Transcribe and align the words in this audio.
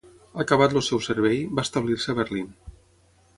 Acabat 0.43 0.71
el 0.79 0.83
seu 0.87 1.01
servei, 1.07 1.37
va 1.59 1.67
establir-se 1.67 2.15
a 2.15 2.19
Berlín. 2.21 2.49